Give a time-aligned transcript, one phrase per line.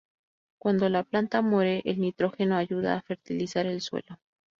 [0.57, 4.17] Cuando la planta muere, el nitrógeno ayuda a fertilizar el suelo.